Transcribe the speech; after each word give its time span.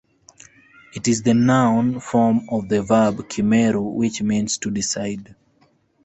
It 0.95 1.07
is 1.07 1.21
the 1.21 1.35
noun 1.35 1.99
form 1.99 2.47
of 2.49 2.67
the 2.69 2.81
verb 2.81 3.17
"kimeru," 3.29 3.93
which 3.93 4.23
means 4.23 4.57
"to 4.57 4.71
decide,". 4.71 5.35